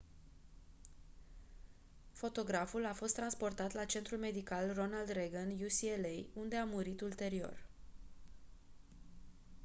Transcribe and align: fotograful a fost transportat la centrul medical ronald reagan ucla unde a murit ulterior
fotograful 2.11 2.85
a 2.85 2.93
fost 2.93 3.15
transportat 3.15 3.71
la 3.73 3.85
centrul 3.85 4.17
medical 4.17 4.73
ronald 4.73 5.09
reagan 5.09 5.51
ucla 5.51 6.25
unde 6.33 6.55
a 6.57 6.65
murit 6.65 7.01
ulterior 7.01 7.65